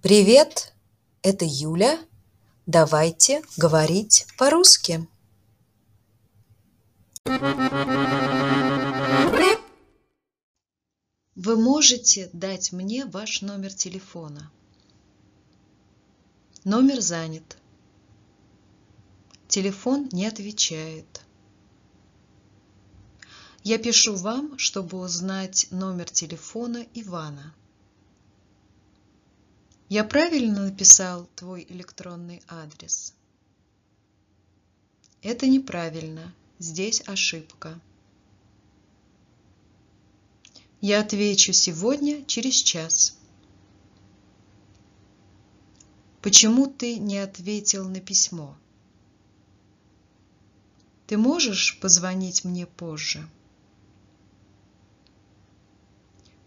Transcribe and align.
Привет, 0.00 0.74
это 1.22 1.44
Юля. 1.44 1.98
Давайте 2.66 3.42
говорить 3.56 4.28
по-русски. 4.38 5.08
Вы 11.34 11.56
можете 11.56 12.30
дать 12.32 12.70
мне 12.70 13.06
ваш 13.06 13.42
номер 13.42 13.74
телефона. 13.74 14.52
Номер 16.62 17.00
занят. 17.00 17.56
Телефон 19.48 20.08
не 20.12 20.26
отвечает. 20.26 21.22
Я 23.64 23.78
пишу 23.78 24.14
вам, 24.14 24.58
чтобы 24.58 25.00
узнать 25.00 25.66
номер 25.72 26.08
телефона 26.08 26.86
Ивана. 26.94 27.52
Я 29.88 30.04
правильно 30.04 30.66
написал 30.66 31.26
твой 31.34 31.64
электронный 31.66 32.42
адрес? 32.46 33.14
Это 35.22 35.46
неправильно. 35.46 36.34
Здесь 36.58 37.02
ошибка. 37.06 37.80
Я 40.82 41.00
отвечу 41.00 41.54
сегодня 41.54 42.22
через 42.26 42.56
час. 42.56 43.18
Почему 46.20 46.66
ты 46.66 46.98
не 46.98 47.16
ответил 47.16 47.88
на 47.88 48.00
письмо? 48.00 48.56
Ты 51.06 51.16
можешь 51.16 51.80
позвонить 51.80 52.44
мне 52.44 52.66
позже? 52.66 53.26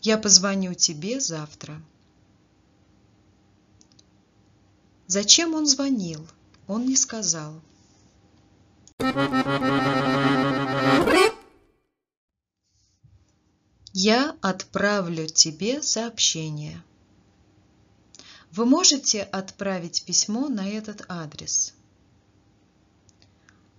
Я 0.00 0.16
позвоню 0.16 0.72
тебе 0.72 1.20
завтра. 1.20 1.82
Зачем 5.06 5.54
он 5.54 5.66
звонил? 5.66 6.26
Он 6.66 6.86
не 6.86 6.96
сказал. 6.96 7.60
Я 13.92 14.36
отправлю 14.42 15.26
тебе 15.26 15.82
сообщение. 15.82 16.82
Вы 18.50 18.66
можете 18.66 19.22
отправить 19.22 20.04
письмо 20.04 20.48
на 20.48 20.68
этот 20.68 21.04
адрес. 21.08 21.72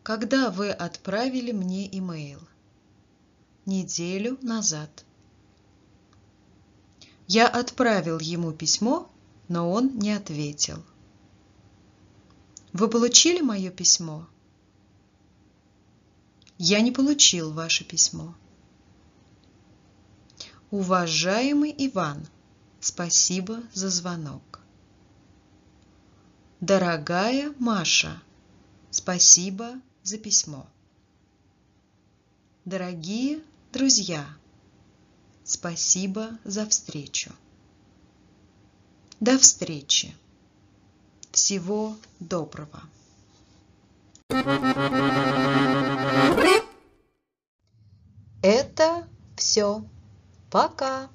Когда 0.03 0.49
вы 0.49 0.71
отправили 0.71 1.51
мне 1.51 1.87
имейл? 1.97 2.39
Неделю 3.65 4.37
назад. 4.41 5.03
Я 7.27 7.47
отправил 7.47 8.19
ему 8.19 8.53
письмо, 8.53 9.11
но 9.49 9.69
он 9.69 9.97
не 9.97 10.13
ответил. 10.13 10.83
Вы 12.73 12.89
получили 12.89 13.41
мое 13.41 13.71
письмо? 13.71 14.27
Я 16.57 16.81
не 16.81 16.91
получил 16.91 17.51
ваше 17.53 17.83
письмо. 17.83 18.35
Уважаемый 20.71 21.73
Иван, 21.77 22.27
спасибо 22.79 23.63
за 23.73 23.89
звонок. 23.89 24.59
Дорогая 26.59 27.53
Маша, 27.59 28.21
спасибо 28.89 29.79
за 30.03 30.17
письмо. 30.17 30.67
Дорогие 32.65 33.41
друзья, 33.71 34.27
спасибо 35.43 36.37
за 36.43 36.67
встречу. 36.67 37.31
До 39.19 39.37
встречи! 39.37 40.15
Всего 41.37 41.95
доброго! 42.19 42.81
Это 48.41 49.07
все. 49.35 49.83
Пока! 50.49 51.09